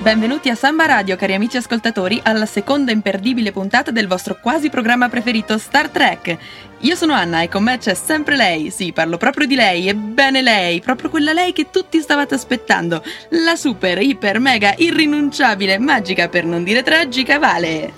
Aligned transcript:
Benvenuti 0.00 0.48
a 0.48 0.54
Samba 0.54 0.86
Radio, 0.86 1.14
cari 1.14 1.34
amici 1.34 1.58
ascoltatori, 1.58 2.18
alla 2.24 2.46
seconda 2.46 2.90
imperdibile 2.90 3.52
puntata 3.52 3.90
del 3.90 4.06
vostro 4.06 4.38
quasi 4.40 4.70
programma 4.70 5.10
preferito 5.10 5.58
Star 5.58 5.90
Trek. 5.90 6.38
Io 6.78 6.94
sono 6.94 7.12
Anna 7.12 7.42
e 7.42 7.48
con 7.48 7.64
me 7.64 7.76
c'è 7.76 7.92
sempre 7.92 8.34
lei, 8.34 8.70
sì, 8.70 8.92
parlo 8.92 9.18
proprio 9.18 9.46
di 9.46 9.54
lei, 9.54 9.88
ebbene 9.88 10.40
lei, 10.40 10.80
proprio 10.80 11.10
quella 11.10 11.34
lei 11.34 11.52
che 11.52 11.68
tutti 11.70 12.00
stavate 12.00 12.34
aspettando, 12.34 13.04
la 13.44 13.56
super, 13.56 14.00
iper, 14.00 14.38
mega, 14.38 14.72
irrinunciabile, 14.74 15.78
magica, 15.78 16.30
per 16.30 16.46
non 16.46 16.64
dire 16.64 16.82
tragica, 16.82 17.38
Vale. 17.38 17.92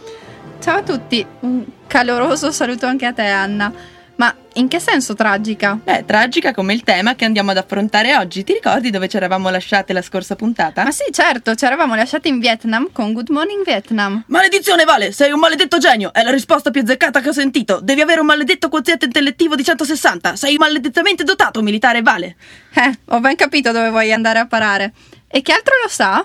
Ciao 0.59 0.79
a 0.79 0.83
tutti, 0.83 1.25
un 1.41 1.65
caloroso 1.87 2.51
saluto 2.51 2.85
anche 2.87 3.07
a 3.07 3.13
te 3.13 3.27
Anna. 3.27 3.73
Ma 4.23 4.33
in 4.53 4.69
che 4.69 4.79
senso 4.79 5.15
tragica? 5.15 5.77
Beh, 5.83 6.05
tragica 6.05 6.55
come 6.55 6.75
il 6.75 6.85
tema 6.85 7.17
che 7.17 7.25
andiamo 7.25 7.51
ad 7.51 7.57
affrontare 7.57 8.17
oggi. 8.17 8.45
Ti 8.45 8.53
ricordi 8.53 8.91
dove 8.91 9.09
ci 9.09 9.17
eravamo 9.17 9.51
lasciate 9.51 9.93
la 9.93 10.01
scorsa 10.01 10.37
puntata? 10.37 10.85
Ma 10.85 10.93
sì, 10.93 11.07
certo, 11.11 11.57
ci 11.57 11.65
eravamo 11.65 11.97
lasciate 11.97 12.29
in 12.29 12.39
Vietnam 12.39 12.93
con 12.93 13.15
Good 13.15 13.31
Morning 13.31 13.65
Vietnam. 13.65 14.23
Maledizione, 14.29 14.85
Vale, 14.85 15.11
sei 15.11 15.33
un 15.33 15.41
maledetto 15.41 15.79
genio. 15.79 16.13
È 16.13 16.23
la 16.23 16.31
risposta 16.31 16.71
più 16.71 16.83
azzeccata 16.83 17.21
che 17.21 17.31
ho 17.31 17.33
sentito. 17.33 17.81
Devi 17.83 18.01
avere 18.01 18.21
un 18.21 18.27
maledetto 18.27 18.69
quoziente 18.69 19.07
intellettivo 19.07 19.57
di 19.57 19.65
160. 19.65 20.37
Sei 20.37 20.57
maledettamente 20.57 21.25
dotato, 21.25 21.61
militare 21.61 22.01
Vale. 22.03 22.37
Eh, 22.75 22.99
ho 23.07 23.19
ben 23.19 23.35
capito 23.35 23.73
dove 23.73 23.91
vuoi 23.91 24.13
andare 24.13 24.39
a 24.39 24.47
parare. 24.47 24.93
E 25.27 25.43
che 25.43 25.53
altro 25.53 25.75
lo 25.83 25.89
sa? 25.89 26.25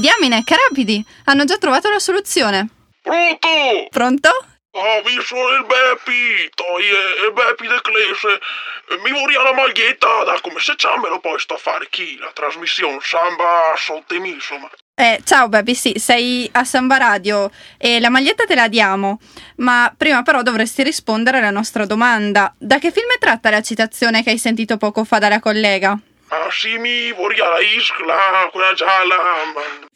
Diamine, 0.00 0.42
che 0.44 0.56
rapidi! 0.56 1.04
Hanno 1.24 1.44
già 1.44 1.58
trovato 1.58 1.90
la 1.90 1.98
soluzione. 1.98 2.68
Pronto? 3.02 3.88
Pronto? 3.90 4.30
Ah, 4.74 5.02
vi 5.04 5.20
sono 5.22 5.48
il 5.50 5.66
Beppi, 5.66 6.50
toi 6.54 6.82
è 6.82 7.26
il 7.26 7.32
Beppi 7.34 7.66
de 7.66 7.78
Clese. 7.82 8.40
Mi 9.04 9.10
vorrei 9.10 9.36
la 9.36 9.52
maglietta 9.52 10.24
da 10.24 10.40
come 10.40 10.60
se 10.60 10.74
c'è 10.76 10.96
me 10.96 11.10
lo 11.10 11.20
puoi 11.20 11.38
sta 11.38 11.54
a 11.54 11.58
fare 11.58 11.88
chi? 11.90 12.16
La 12.16 12.30
trasmissione 12.32 12.98
samba 13.02 13.74
sottemi, 13.76 14.30
insomma. 14.30 14.70
Eh, 14.94 15.20
ciao 15.24 15.50
Beppi, 15.50 15.74
sì, 15.74 15.94
sei 15.98 16.48
a 16.52 16.64
Samba 16.64 16.96
Radio 16.96 17.50
e 17.76 18.00
la 18.00 18.08
maglietta 18.08 18.44
te 18.44 18.54
la 18.54 18.68
diamo, 18.68 19.20
ma 19.56 19.92
prima 19.94 20.22
però 20.22 20.40
dovresti 20.40 20.82
rispondere 20.82 21.38
alla 21.38 21.50
nostra 21.50 21.84
domanda. 21.84 22.54
Da 22.56 22.78
che 22.78 22.92
film 22.92 23.10
è 23.10 23.18
tratta 23.18 23.50
la 23.50 23.60
citazione 23.60 24.22
che 24.22 24.30
hai 24.30 24.38
sentito 24.38 24.78
poco 24.78 25.04
fa 25.04 25.18
dalla 25.18 25.40
collega? 25.40 25.98
Ah 26.28 26.48
sì, 26.50 26.78
mi 26.78 27.12
vorrei 27.12 27.36
la 27.36 27.60
iscla, 27.60 28.48
quella 28.50 28.72
gialla. 28.72 29.16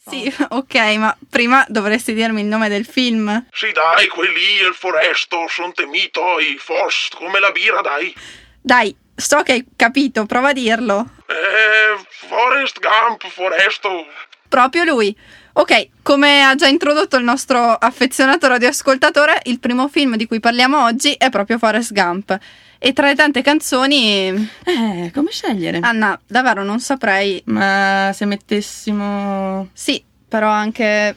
Sì, 0.09 0.33
ok, 0.51 0.75
ma 0.97 1.17
prima 1.29 1.65
dovresti 1.69 2.15
dirmi 2.15 2.41
il 2.41 2.47
nome 2.47 2.69
del 2.69 2.87
film. 2.87 3.47
Sì, 3.53 3.73
dai, 3.73 4.07
quelli, 4.07 4.61
il 4.67 4.73
foresto, 4.73 5.47
son 5.49 5.73
temito, 5.75 6.39
i 6.39 6.57
Forst, 6.59 7.17
come 7.17 7.41
la 7.41 7.51
birra, 7.51 7.81
dai. 7.81 8.15
Dai, 8.61 8.95
so 9.15 9.43
che 9.43 9.53
hai 9.53 9.65
capito, 9.75 10.25
prova 10.27 10.51
a 10.51 10.53
dirlo. 10.53 11.09
Eh, 11.27 12.05
Forest 12.09 12.79
Gump, 12.79 13.27
foresto. 13.29 14.07
Proprio 14.49 14.85
lui. 14.85 15.17
Ok, 15.55 15.89
come 16.03 16.45
ha 16.45 16.55
già 16.55 16.69
introdotto 16.69 17.17
il 17.17 17.25
nostro 17.25 17.59
affezionato 17.59 18.47
radioascoltatore, 18.47 19.41
il 19.45 19.59
primo 19.59 19.89
film 19.89 20.17
di 20.17 20.27
cui 20.27 20.39
parliamo 20.39 20.85
oggi 20.85 21.15
è 21.15 21.31
proprio 21.31 21.59
Forrest 21.59 21.93
Gump. 21.93 22.39
E 22.79 22.93
tra 22.93 23.07
le 23.09 23.15
tante 23.15 23.43
canzoni, 23.43 24.29
Eh, 24.65 25.11
come 25.15 25.31
scegliere? 25.31 25.79
Anna, 25.83 26.19
davvero 26.27 26.63
non 26.63 26.81
saprei. 26.81 27.43
Ma 27.47 28.11
se 28.15 28.25
mettessimo... 28.25 29.69
Sì, 29.73 30.03
però 30.29 30.49
anche 30.49 31.17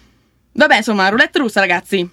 Vabbè, 0.52 0.78
insomma, 0.78 1.08
roulette 1.08 1.40
russa, 1.40 1.62
ragazzi. 1.62 2.10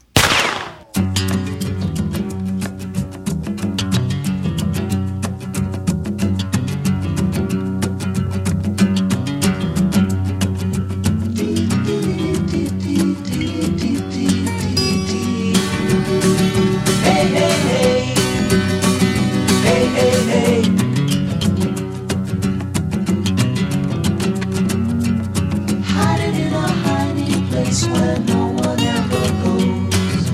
Place 27.77 27.89
where 27.89 28.19
no 28.27 28.55
one 28.57 28.81
ever 28.81 29.33
goes. 29.43 30.31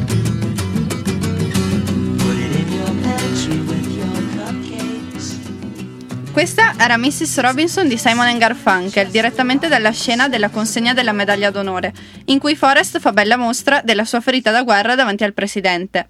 Put 2.19 2.37
it 2.39 2.55
in 2.55 2.73
your 2.73 2.93
pantry 3.03 3.59
with 3.67 3.87
your 3.97 4.23
cupcakes. 4.37 5.39
Questa 6.33 6.75
era 6.79 6.97
Mrs. 6.97 7.41
Robinson 7.41 7.89
di 7.89 7.97
Simon 7.97 8.39
Garfunkel, 8.39 9.09
direttamente 9.09 9.69
dalla 9.69 9.91
scena 9.91 10.29
della 10.29 10.51
consegna 10.51 10.95
della 10.95 11.13
medaglia 11.13 11.51
d'onore, 11.51 11.93
in 12.27 12.39
cui 12.39 12.55
Forrest 12.55 13.01
fa 13.01 13.13
bella 13.13 13.37
mostra 13.37 13.81
della 13.83 14.05
sua 14.05 14.21
ferita 14.21 14.51
da 14.51 14.63
guerra 14.63 14.95
davanti 14.95 15.25
al 15.25 15.35
presidente. 15.35 16.09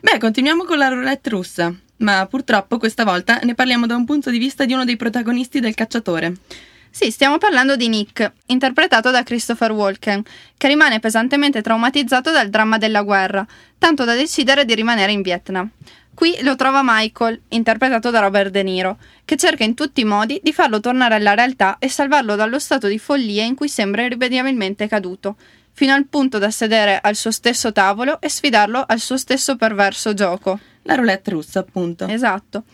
Beh, 0.00 0.18
continuiamo 0.18 0.64
con 0.64 0.78
la 0.78 0.88
roulette 0.88 1.30
russa. 1.30 1.74
Ma 1.98 2.24
purtroppo 2.24 2.78
questa 2.78 3.04
volta 3.04 3.40
ne 3.42 3.54
parliamo 3.54 3.84
da 3.84 3.94
un 3.94 4.06
punto 4.06 4.30
di 4.30 4.38
vista 4.38 4.64
di 4.64 4.72
uno 4.72 4.86
dei 4.86 4.96
protagonisti 4.96 5.60
del 5.60 5.74
cacciatore. 5.74 6.32
Sì, 6.92 7.12
stiamo 7.12 7.38
parlando 7.38 7.76
di 7.76 7.88
Nick, 7.88 8.32
interpretato 8.46 9.10
da 9.10 9.22
Christopher 9.22 9.70
Walken, 9.70 10.22
che 10.56 10.66
rimane 10.66 10.98
pesantemente 10.98 11.62
traumatizzato 11.62 12.32
dal 12.32 12.50
dramma 12.50 12.78
della 12.78 13.02
guerra, 13.02 13.46
tanto 13.78 14.04
da 14.04 14.14
decidere 14.14 14.64
di 14.64 14.74
rimanere 14.74 15.12
in 15.12 15.22
Vietnam. 15.22 15.70
Qui 16.12 16.38
lo 16.42 16.56
trova 16.56 16.82
Michael, 16.84 17.40
interpretato 17.48 18.10
da 18.10 18.18
Robert 18.18 18.50
De 18.50 18.62
Niro, 18.62 18.98
che 19.24 19.36
cerca 19.36 19.64
in 19.64 19.74
tutti 19.74 20.00
i 20.00 20.04
modi 20.04 20.40
di 20.42 20.52
farlo 20.52 20.80
tornare 20.80 21.14
alla 21.14 21.34
realtà 21.34 21.76
e 21.78 21.88
salvarlo 21.88 22.34
dallo 22.34 22.58
stato 22.58 22.88
di 22.88 22.98
follia 22.98 23.44
in 23.44 23.54
cui 23.54 23.68
sembra 23.68 24.02
irrimediabilmente 24.02 24.88
caduto, 24.88 25.36
fino 25.72 25.94
al 25.94 26.06
punto 26.06 26.38
da 26.38 26.50
sedere 26.50 26.98
al 27.00 27.14
suo 27.14 27.30
stesso 27.30 27.72
tavolo 27.72 28.20
e 28.20 28.28
sfidarlo 28.28 28.84
al 28.86 28.98
suo 28.98 29.16
stesso 29.16 29.56
perverso 29.56 30.12
gioco. 30.12 30.58
La 30.82 30.96
roulette 30.96 31.30
russa, 31.30 31.60
appunto. 31.60 32.06
Esatto. 32.06 32.64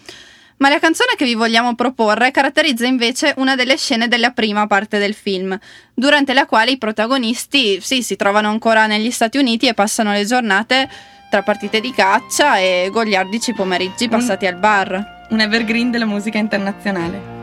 Ma 0.59 0.71
la 0.71 0.79
canzone 0.79 1.15
che 1.17 1.27
vi 1.27 1.35
vogliamo 1.35 1.75
proporre 1.75 2.31
caratterizza 2.31 2.87
invece 2.87 3.35
una 3.37 3.55
delle 3.57 3.77
scene 3.77 4.09
della 4.09 4.31
prima 4.31 4.67
parte 4.67 4.99
del 4.99 5.15
film, 5.15 5.59
durante 5.93 6.33
la 6.33 6.47
quale 6.47 6.71
i 6.71 6.79
protagonisti 6.79 7.79
sì, 7.83 8.03
si 8.03 8.17
trovano 8.17 8.49
ancora 8.49 8.87
negli 8.87 9.11
Stati 9.11 9.37
Uniti 9.37 9.67
e 9.67 9.75
passano 9.75 10.13
le 10.13 10.25
giornate 10.25 10.89
tra 11.29 11.43
partite 11.43 11.81
di 11.81 11.93
caccia 11.93 12.59
e 12.59 12.89
goliardici 12.91 13.53
pomeriggi 13.53 14.09
passati 14.09 14.47
al 14.47 14.57
bar. 14.57 15.27
Un 15.29 15.41
evergreen 15.41 15.91
della 15.91 16.07
musica 16.07 16.39
internazionale. 16.39 17.35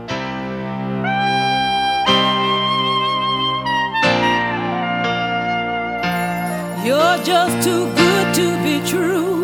You're 6.82 7.18
just 7.22 7.62
too 7.62 7.86
good 7.94 8.34
to 8.34 8.56
be 8.62 8.80
true. 8.84 9.43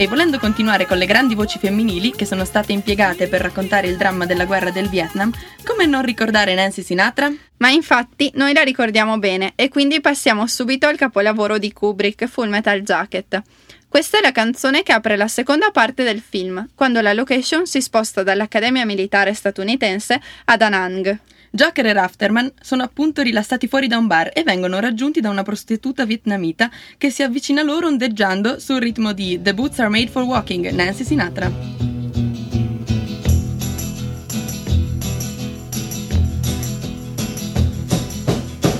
E 0.00 0.08
volendo 0.08 0.38
continuare 0.38 0.86
con 0.86 0.96
le 0.96 1.04
grandi 1.04 1.34
voci 1.34 1.58
femminili 1.58 2.12
che 2.12 2.24
sono 2.24 2.46
state 2.46 2.72
impiegate 2.72 3.28
per 3.28 3.42
raccontare 3.42 3.86
il 3.86 3.98
dramma 3.98 4.24
della 4.24 4.46
guerra 4.46 4.70
del 4.70 4.88
Vietnam, 4.88 5.30
come 5.62 5.84
non 5.84 6.00
ricordare 6.00 6.54
Nancy 6.54 6.80
Sinatra? 6.82 7.30
Ma 7.58 7.68
infatti 7.68 8.30
noi 8.36 8.54
la 8.54 8.62
ricordiamo 8.62 9.18
bene 9.18 9.52
e 9.56 9.68
quindi 9.68 10.00
passiamo 10.00 10.46
subito 10.46 10.86
al 10.86 10.96
capolavoro 10.96 11.58
di 11.58 11.70
Kubrick, 11.74 12.24
Full 12.24 12.48
Metal 12.48 12.80
Jacket. 12.80 13.42
Questa 13.86 14.16
è 14.16 14.22
la 14.22 14.32
canzone 14.32 14.82
che 14.82 14.92
apre 14.92 15.18
la 15.18 15.28
seconda 15.28 15.70
parte 15.70 16.02
del 16.02 16.22
film, 16.26 16.66
quando 16.74 17.02
la 17.02 17.12
location 17.12 17.66
si 17.66 17.82
sposta 17.82 18.22
dall'Accademia 18.22 18.86
Militare 18.86 19.34
statunitense 19.34 20.18
a 20.46 20.56
Da 20.56 20.70
Nang. 20.70 21.18
Joker 21.52 21.86
e 21.86 21.92
Rafterman 21.92 22.52
sono 22.60 22.84
appunto 22.84 23.22
rilassati 23.22 23.66
fuori 23.66 23.88
da 23.88 23.98
un 23.98 24.06
bar 24.06 24.30
e 24.32 24.44
vengono 24.44 24.78
raggiunti 24.78 25.20
da 25.20 25.30
una 25.30 25.42
prostituta 25.42 26.04
vietnamita 26.04 26.70
che 26.96 27.10
si 27.10 27.24
avvicina 27.24 27.62
loro 27.62 27.88
ondeggiando 27.88 28.60
sul 28.60 28.78
ritmo 28.78 29.12
di 29.12 29.40
The 29.42 29.52
Boots 29.52 29.80
Are 29.80 29.88
Made 29.88 30.08
for 30.08 30.22
Walking, 30.22 30.70
Nancy 30.70 31.04
Sinatra. 31.04 31.50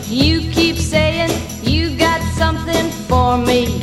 You 0.09 0.41
keep 0.53 0.77
saying 0.77 1.31
you 1.63 1.97
got 1.97 2.21
something 2.37 2.89
for 3.09 3.37
me. 3.37 3.81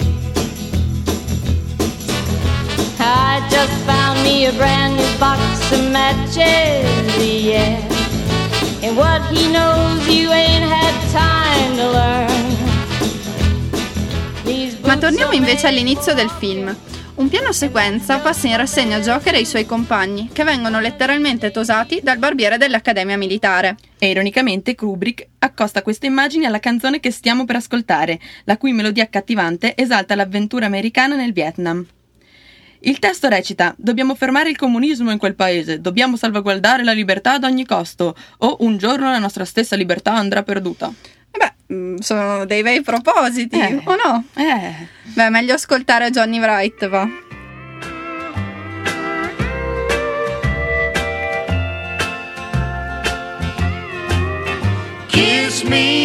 I 2.99 3.45
just 3.49 3.73
found 3.85 4.23
me 4.23 4.45
a 4.45 4.51
brand 4.53 4.95
new 4.95 5.19
box 5.19 5.39
of 5.73 5.91
matches. 5.91 6.66
What 9.17 9.35
he 9.35 9.49
knows 9.49 10.07
you 10.07 10.31
ain't 10.31 10.63
had 10.63 10.93
time 11.11 11.75
to 11.75 11.89
learn. 11.89 12.29
Ma 14.85 14.95
torniamo 14.97 15.33
invece 15.33 15.65
all'inizio 15.65 16.13
del 16.13 16.29
film. 16.29 16.75
Un 17.15 17.27
piano 17.27 17.51
sequenza 17.51 18.19
passa 18.19 18.45
in 18.45 18.55
rassegna 18.57 18.99
Joker 18.99 19.33
e 19.33 19.39
i 19.39 19.45
suoi 19.45 19.65
compagni, 19.65 20.29
che 20.31 20.43
vengono 20.43 20.79
letteralmente 20.79 21.49
tosati 21.49 21.99
dal 22.03 22.19
barbiere 22.19 22.59
dell'Accademia 22.59 23.17
Militare. 23.17 23.77
E 23.97 24.09
ironicamente 24.09 24.75
Kubrick 24.75 25.29
accosta 25.39 25.81
queste 25.81 26.05
immagini 26.05 26.45
alla 26.45 26.59
canzone 26.59 26.99
che 26.99 27.09
stiamo 27.09 27.43
per 27.43 27.55
ascoltare, 27.55 28.19
la 28.43 28.57
cui 28.57 28.71
melodia 28.71 29.01
accattivante 29.01 29.75
esalta 29.75 30.13
l'avventura 30.13 30.67
americana 30.67 31.15
nel 31.15 31.33
Vietnam. 31.33 31.83
Il 32.81 32.99
testo 32.99 33.27
recita: 33.27 33.73
Dobbiamo 33.77 34.15
fermare 34.15 34.49
il 34.49 34.57
comunismo 34.57 35.11
in 35.11 35.17
quel 35.17 35.35
paese, 35.35 35.81
dobbiamo 35.81 36.15
salvaguardare 36.15 36.83
la 36.83 36.91
libertà 36.93 37.33
ad 37.33 37.43
ogni 37.43 37.65
costo, 37.65 38.15
o 38.39 38.57
un 38.59 38.77
giorno 38.77 39.09
la 39.09 39.19
nostra 39.19 39.45
stessa 39.45 39.75
libertà 39.75 40.13
andrà 40.13 40.43
perduta. 40.43 40.91
E 41.31 41.37
beh, 41.37 41.73
mm, 41.73 41.95
sono 41.97 42.45
dei 42.45 42.61
bei 42.61 42.81
propositi, 42.81 43.57
Eh. 43.59 43.81
o 43.83 43.95
no? 43.95 44.23
Eh. 44.35 44.87
Beh, 45.13 45.29
meglio 45.29 45.53
ascoltare 45.55 46.09
Johnny 46.11 46.39
Wright, 46.39 46.87
va. 46.87 47.07
Kiss 55.07 55.63
me 55.63 55.96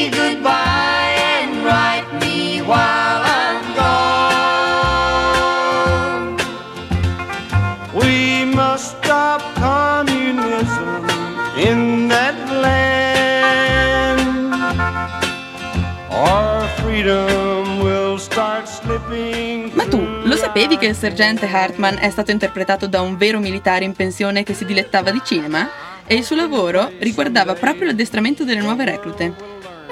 sapevi 20.55 20.77
che 20.77 20.85
il 20.85 20.95
sergente 20.95 21.47
Hartman 21.47 21.97
è 21.99 22.11
stato 22.11 22.31
interpretato 22.31 22.87
da 22.87 23.01
un 23.01 23.17
vero 23.17 23.41
militare 23.41 23.87
in 23.87 23.95
pensione 23.95 24.43
che 24.43 24.53
si 24.53 24.67
dilettava 24.67 25.11
di 25.11 25.23
cinema? 25.25 25.67
E 26.07 26.15
il 26.15 26.25
suo 26.25 26.37
lavoro 26.37 26.93
riguardava 26.99 27.55
proprio 27.55 27.87
l'addestramento 27.87 28.45
delle 28.45 28.61
nuove 28.61 28.85
reclute. 28.85 29.35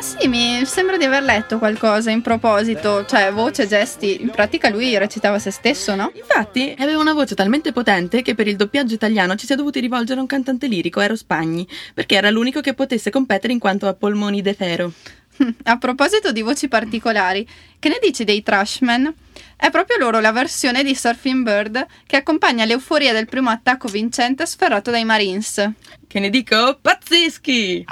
Sì, 0.01 0.29
mi 0.29 0.63
sembra 0.67 0.99
di 0.99 1.05
aver 1.05 1.23
letto 1.23 1.57
qualcosa 1.57 2.11
in 2.11 2.21
proposito, 2.21 3.07
cioè 3.07 3.33
voce, 3.33 3.67
gesti. 3.67 4.21
In 4.21 4.29
pratica 4.29 4.69
lui 4.69 4.99
recitava 4.99 5.39
se 5.39 5.51
stesso, 5.51 5.95
no? 5.95 6.13
Infatti, 6.15 6.75
aveva 6.79 7.01
una 7.01 7.15
voce 7.15 7.35
talmente 7.35 7.73
potente 7.73 8.21
che 8.21 8.35
per 8.35 8.47
il 8.47 8.57
doppiaggio 8.57 8.93
italiano 8.93 9.37
ci 9.37 9.47
si 9.47 9.55
è 9.55 9.57
dovuti 9.57 9.81
rivolgere 9.81 10.19
a 10.19 10.23
un 10.23 10.29
cantante 10.29 10.67
lirico, 10.67 11.01
Ero 11.01 11.17
Spagni, 11.17 11.67
perché 11.95 12.17
era 12.17 12.29
l'unico 12.29 12.61
che 12.61 12.75
potesse 12.75 13.09
competere 13.09 13.55
in 13.55 13.59
quanto 13.59 13.89
a 13.89 13.95
polmoni 13.95 14.43
de 14.43 14.53
ferro. 14.53 14.93
A 15.65 15.79
proposito 15.79 16.33
di 16.33 16.43
voci 16.43 16.69
particolari, 16.69 17.47
che 17.79 17.89
ne 17.89 17.99
dici 18.01 18.25
dei 18.25 18.43
Trashmen? 18.43 19.13
È 19.57 19.71
proprio 19.71 19.99
loro 19.99 20.21
la 20.21 20.33
versione 20.33 20.83
di 20.83 20.95
Surfing 20.95 21.43
Bird 21.43 21.87
che 22.07 22.17
accompagna 22.17 22.65
l'euforia 22.65 23.13
del 23.13 23.27
primo 23.27 23.51
attacco 23.51 23.89
vincente 23.89 24.47
sferrato 24.47 24.91
dai 24.91 25.05
Marines. 25.05 25.71
Che 26.07 26.19
ne 26.19 26.31
dico? 26.31 26.79
Pazzeschi! 26.81 27.85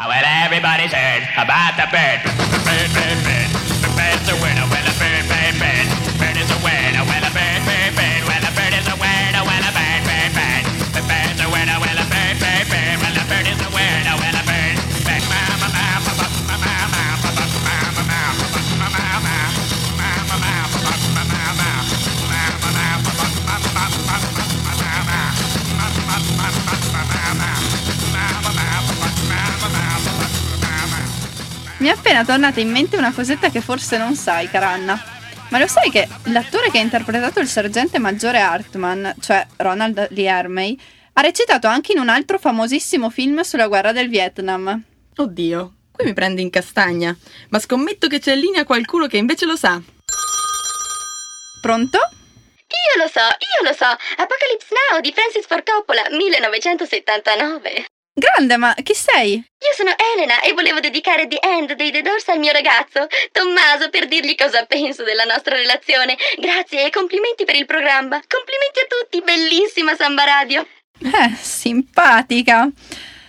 Well, 4.41 4.78
Mi 32.19 32.25
è 32.25 32.27
appena 32.27 32.49
tornata 32.49 32.61
in 32.61 32.73
mente 32.73 32.97
una 32.97 33.13
cosetta 33.13 33.49
che 33.49 33.61
forse 33.61 33.97
non 33.97 34.17
sai, 34.17 34.51
cara 34.51 34.71
Anna. 34.71 35.01
Ma 35.51 35.59
lo 35.61 35.69
sai 35.69 35.89
che 35.89 36.09
l'attore 36.25 36.69
che 36.69 36.79
ha 36.79 36.83
interpretato 36.83 37.39
il 37.39 37.47
sergente 37.47 38.01
maggiore 38.01 38.41
Hartman, 38.41 39.15
cioè 39.21 39.47
Ronald 39.59 40.09
Lee 40.11 40.27
Ermey, 40.27 40.77
ha 41.13 41.21
recitato 41.21 41.69
anche 41.69 41.93
in 41.93 42.01
un 42.01 42.09
altro 42.09 42.41
famosissimo 42.41 43.09
film 43.09 43.43
sulla 43.43 43.69
guerra 43.69 43.93
del 43.93 44.09
Vietnam. 44.09 44.83
Oddio, 45.15 45.75
qui 45.93 46.07
mi 46.07 46.13
prendi 46.13 46.43
in 46.43 46.51
castagna. 46.51 47.17
Ma 47.51 47.61
scommetto 47.61 48.09
che 48.09 48.19
c'è 48.19 48.33
in 48.33 48.41
linea 48.41 48.65
qualcuno 48.65 49.07
che 49.07 49.17
invece 49.17 49.47
lo 49.47 49.55
sa. 49.55 49.81
Pronto? 51.61 51.99
Io 51.99 53.01
lo 53.01 53.09
so, 53.09 53.21
io 53.21 53.63
lo 53.63 53.73
so. 53.75 53.87
Apocalypse 54.17 54.75
Now 54.91 55.01
di 55.01 55.13
Francis 55.13 55.47
Ford 55.47 55.63
Coppola, 55.63 56.03
1979. 56.11 57.87
Grande, 58.19 58.57
ma 58.57 58.75
chi 58.83 58.95
sei? 58.95 59.35
Io 59.35 59.75
sono 59.77 59.95
Elena 59.95 60.41
e 60.41 60.53
volevo 60.53 60.81
dedicare 60.81 61.29
The 61.29 61.39
End 61.41 61.75
dei 61.75 61.93
The 61.93 62.03
Doors 62.03 62.27
al 62.29 62.41
mio 62.41 62.51
ragazzo, 62.51 63.07
Tommaso, 63.31 63.91
per 63.91 64.09
dirgli 64.09 64.35
cosa 64.35 64.65
penso 64.65 65.05
della 65.05 65.23
nostra 65.23 65.55
relazione. 65.55 66.17
Grazie 66.37 66.87
e 66.87 66.91
complimenti 66.91 67.45
per 67.45 67.55
il 67.55 67.65
programma. 67.65 68.21
Complimenti 68.27 68.81
a 68.81 68.87
tutti, 68.89 69.23
bellissima 69.23 69.95
Samba 69.95 70.25
Radio. 70.25 70.67
Eh, 70.99 71.37
simpatica. 71.41 72.69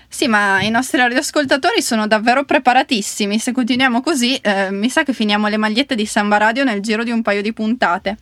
Sì, 0.07 0.27
ma 0.27 0.59
i 0.63 0.71
nostri 0.71 0.97
radioascoltatori 0.97 1.83
sono 1.83 2.07
davvero 2.07 2.44
preparatissimi. 2.44 3.38
Se 3.38 3.51
continuiamo 3.51 4.01
così, 4.01 4.38
eh, 4.38 4.71
mi 4.71 4.89
sa 4.89 5.03
che 5.03 5.13
finiamo 5.13 5.47
le 5.50 5.57
magliette 5.57 5.94
di 5.94 6.07
Samba 6.07 6.38
Radio 6.38 6.63
nel 6.63 6.81
giro 6.81 7.03
di 7.03 7.12
un 7.12 7.21
paio 7.21 7.44
di 7.44 7.53
puntate. 7.53 8.18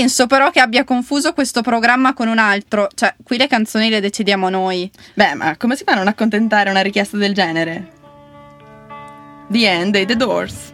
Penso 0.00 0.26
però 0.26 0.50
che 0.50 0.60
abbia 0.60 0.82
confuso 0.82 1.34
questo 1.34 1.60
programma 1.60 2.14
con 2.14 2.26
un 2.26 2.38
altro, 2.38 2.88
cioè 2.94 3.14
qui 3.22 3.36
le 3.36 3.46
canzoni 3.46 3.90
le 3.90 4.00
decidiamo 4.00 4.48
noi. 4.48 4.90
Beh, 5.12 5.34
ma 5.34 5.58
come 5.58 5.76
si 5.76 5.84
fa 5.84 5.92
a 5.92 5.96
non 5.96 6.08
accontentare 6.08 6.70
una 6.70 6.80
richiesta 6.80 7.18
del 7.18 7.34
genere? 7.34 7.92
The 9.50 9.70
End 9.70 9.92
dei 9.92 10.06
The 10.06 10.16
Doors. 10.16 10.72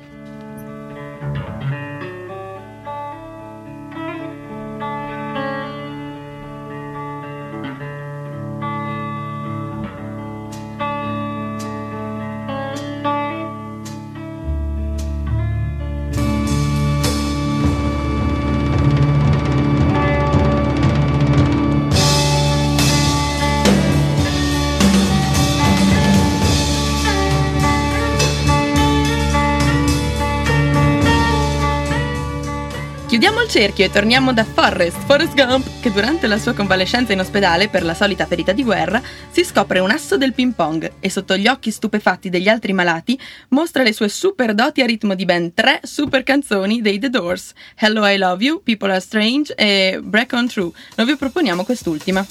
Il 33.46 33.52
cerchio 33.52 33.84
e 33.84 33.90
torniamo 33.90 34.32
da 34.32 34.44
Forrest, 34.44 34.98
Forrest 35.06 35.34
Gump, 35.34 35.64
che 35.80 35.92
durante 35.92 36.26
la 36.26 36.36
sua 36.36 36.52
convalescenza 36.52 37.12
in 37.12 37.20
ospedale 37.20 37.68
per 37.68 37.84
la 37.84 37.94
solita 37.94 38.26
ferita 38.26 38.50
di 38.50 38.64
guerra 38.64 39.00
si 39.30 39.44
scopre 39.44 39.78
un 39.78 39.90
asso 39.90 40.16
del 40.16 40.32
ping 40.32 40.52
pong 40.52 40.94
e 40.98 41.08
sotto 41.08 41.36
gli 41.36 41.46
occhi 41.46 41.70
stupefatti 41.70 42.28
degli 42.28 42.48
altri 42.48 42.72
malati 42.72 43.16
mostra 43.50 43.84
le 43.84 43.92
sue 43.92 44.08
super 44.08 44.52
doti 44.52 44.82
a 44.82 44.86
ritmo 44.86 45.14
di 45.14 45.24
ben 45.24 45.54
tre 45.54 45.78
super 45.84 46.24
canzoni 46.24 46.80
dei 46.80 46.98
The 46.98 47.08
Doors, 47.08 47.52
Hello 47.76 48.04
I 48.04 48.16
Love 48.16 48.42
You, 48.42 48.62
People 48.64 48.90
Are 48.90 49.00
Strange 49.00 49.54
e 49.54 50.00
Break 50.02 50.32
On 50.32 50.48
True. 50.48 50.70
Noi 50.96 51.06
vi 51.06 51.16
proponiamo 51.16 51.62
quest'ultima. 51.62 52.26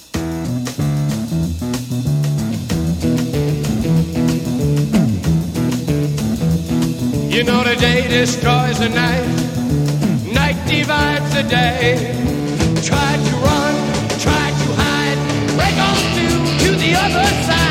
You 7.30 7.44
know 7.44 7.64
the 7.64 7.76
day 7.80 8.06
destroys 8.08 8.80
the 8.80 8.90
night, 8.90 9.45
divides 11.46 11.50
the 11.50 11.56
day. 11.56 11.96
Try 12.82 13.18
to 13.18 13.36
run, 13.38 13.76
try 14.20 14.52
to 14.52 14.68
hide, 14.82 15.18
break 15.56 15.78
on 15.78 15.96
through 16.14 16.46
to 16.60 16.76
the 16.78 16.96
other 16.96 17.26
side. 17.44 17.64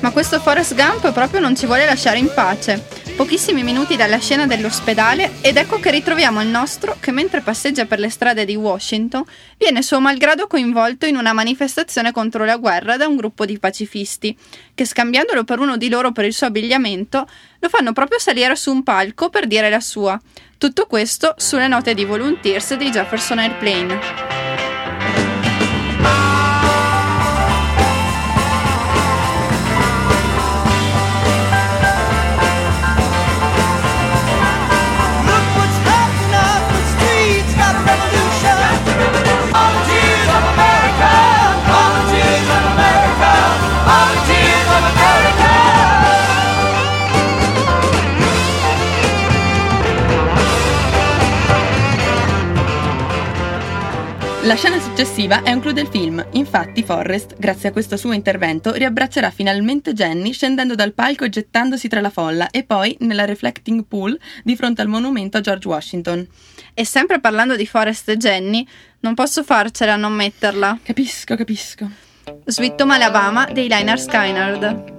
Ma 0.00 0.10
questo 0.10 0.40
Forrest 0.40 0.74
Gump 0.74 1.12
proprio 1.12 1.38
non 1.38 1.54
ci 1.54 1.66
vuole 1.66 1.84
lasciare 1.84 2.18
in 2.18 2.28
pace. 2.34 3.01
Pochissimi 3.16 3.62
minuti 3.62 3.94
dalla 3.94 4.18
scena 4.18 4.46
dell'ospedale 4.46 5.32
ed 5.42 5.56
ecco 5.56 5.78
che 5.78 5.90
ritroviamo 5.90 6.40
il 6.40 6.48
nostro 6.48 6.96
che 6.98 7.12
mentre 7.12 7.40
passeggia 7.40 7.84
per 7.84 7.98
le 7.98 8.08
strade 8.08 8.44
di 8.44 8.56
Washington 8.56 9.22
viene 9.58 9.82
suo 9.82 10.00
malgrado 10.00 10.46
coinvolto 10.46 11.06
in 11.06 11.16
una 11.16 11.32
manifestazione 11.32 12.10
contro 12.10 12.44
la 12.44 12.56
guerra 12.56 12.96
da 12.96 13.06
un 13.06 13.16
gruppo 13.16 13.44
di 13.44 13.58
pacifisti 13.58 14.36
che 14.74 14.84
scambiandolo 14.86 15.44
per 15.44 15.60
uno 15.60 15.76
di 15.76 15.88
loro 15.88 16.10
per 16.10 16.24
il 16.24 16.32
suo 16.32 16.46
abbigliamento 16.46 17.28
lo 17.58 17.68
fanno 17.68 17.92
proprio 17.92 18.18
salire 18.18 18.56
su 18.56 18.72
un 18.72 18.82
palco 18.82 19.28
per 19.28 19.46
dire 19.46 19.70
la 19.70 19.80
sua. 19.80 20.20
Tutto 20.58 20.86
questo 20.86 21.34
sulle 21.36 21.68
note 21.68 21.94
di 21.94 22.04
Volunteers 22.04 22.74
di 22.74 22.90
Jefferson 22.90 23.38
Airplane. 23.38 24.41
La 54.44 54.56
scena 54.56 54.80
successiva 54.80 55.42
è 55.44 55.52
un 55.52 55.60
clou 55.60 55.72
del 55.72 55.86
film, 55.86 56.26
infatti 56.32 56.82
Forrest, 56.82 57.36
grazie 57.38 57.68
a 57.68 57.72
questo 57.72 57.96
suo 57.96 58.12
intervento, 58.12 58.72
riabbraccerà 58.72 59.30
finalmente 59.30 59.92
Jenny 59.92 60.32
scendendo 60.32 60.74
dal 60.74 60.92
palco 60.94 61.24
e 61.24 61.28
gettandosi 61.28 61.86
tra 61.86 62.00
la 62.00 62.10
folla 62.10 62.50
e 62.50 62.64
poi 62.64 62.96
nella 63.00 63.24
reflecting 63.24 63.84
pool 63.86 64.18
di 64.42 64.56
fronte 64.56 64.82
al 64.82 64.88
monumento 64.88 65.36
a 65.36 65.40
George 65.40 65.68
Washington. 65.68 66.26
E 66.74 66.84
sempre 66.84 67.20
parlando 67.20 67.54
di 67.54 67.66
Forrest 67.66 68.08
e 68.08 68.16
Jenny, 68.16 68.66
non 69.00 69.14
posso 69.14 69.44
farcela 69.44 69.92
a 69.92 69.96
non 69.96 70.12
metterla. 70.12 70.80
Capisco, 70.82 71.36
capisco. 71.36 71.88
Sweet 72.44 72.80
Home 72.80 72.94
Alabama 72.94 73.46
dei 73.46 73.68
Liner 73.68 74.00
Skynyrd. 74.00 74.90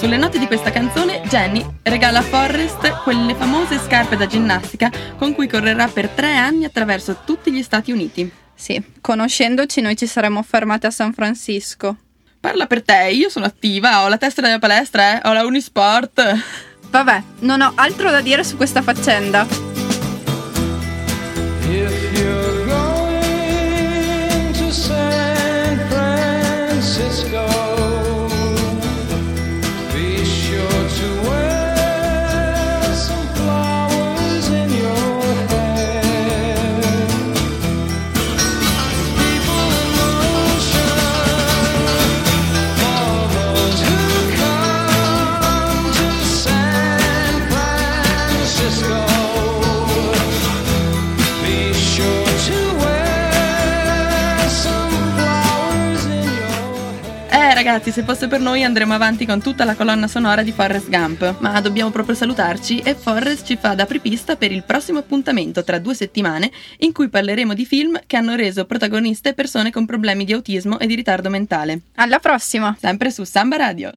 Sulle 0.00 0.16
note 0.16 0.38
di 0.38 0.46
questa 0.46 0.70
canzone, 0.70 1.20
Jenny 1.28 1.62
regala 1.82 2.20
a 2.20 2.22
Forrest 2.22 3.02
quelle 3.02 3.34
famose 3.34 3.78
scarpe 3.78 4.16
da 4.16 4.26
ginnastica 4.26 4.90
con 5.18 5.34
cui 5.34 5.46
correrà 5.46 5.88
per 5.88 6.08
tre 6.08 6.36
anni 6.36 6.64
attraverso 6.64 7.18
tutti 7.26 7.52
gli 7.52 7.62
Stati 7.62 7.92
Uniti. 7.92 8.32
Sì, 8.54 8.82
conoscendoci 9.02 9.82
noi 9.82 9.98
ci 9.98 10.06
saremmo 10.06 10.42
fermati 10.42 10.86
a 10.86 10.90
San 10.90 11.12
Francisco. 11.12 11.98
Parla 12.40 12.64
per 12.64 12.82
te, 12.82 13.10
io 13.12 13.28
sono 13.28 13.44
attiva, 13.44 14.02
ho 14.02 14.08
la 14.08 14.16
testa 14.16 14.40
nella 14.40 14.58
palestra, 14.58 15.20
eh, 15.20 15.28
ho 15.28 15.34
la 15.34 15.44
Unisport. 15.44 16.44
Vabbè, 16.88 17.22
non 17.40 17.60
ho 17.60 17.72
altro 17.74 18.10
da 18.10 18.22
dire 18.22 18.42
su 18.42 18.56
questa 18.56 18.80
faccenda. 18.80 19.69
Ragazzi, 57.62 57.90
se 57.90 58.04
fosse 58.04 58.26
per 58.26 58.40
noi 58.40 58.64
andremo 58.64 58.94
avanti 58.94 59.26
con 59.26 59.42
tutta 59.42 59.64
la 59.64 59.74
colonna 59.74 60.06
sonora 60.06 60.42
di 60.42 60.50
Forrest 60.50 60.88
Gump, 60.88 61.36
ma 61.40 61.60
dobbiamo 61.60 61.90
proprio 61.90 62.14
salutarci 62.14 62.78
e 62.78 62.94
Forrest 62.94 63.44
ci 63.44 63.58
fa 63.60 63.74
da 63.74 63.82
apripista 63.82 64.36
per 64.36 64.50
il 64.50 64.64
prossimo 64.64 65.00
appuntamento 65.00 65.62
tra 65.62 65.78
due 65.78 65.94
settimane 65.94 66.50
in 66.78 66.92
cui 66.92 67.10
parleremo 67.10 67.52
di 67.52 67.66
film 67.66 68.00
che 68.06 68.16
hanno 68.16 68.34
reso 68.34 68.64
protagoniste 68.64 69.34
persone 69.34 69.70
con 69.70 69.84
problemi 69.84 70.24
di 70.24 70.32
autismo 70.32 70.78
e 70.78 70.86
di 70.86 70.94
ritardo 70.94 71.28
mentale. 71.28 71.80
Alla 71.96 72.18
prossima! 72.18 72.74
Sempre 72.80 73.10
su 73.10 73.24
Samba 73.24 73.56
Radio. 73.56 73.92